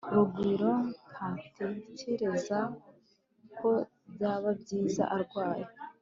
[0.15, 0.71] rugwiro
[1.11, 2.59] ntatekereza
[3.59, 3.71] ko
[4.13, 5.65] byaba byiza arwaye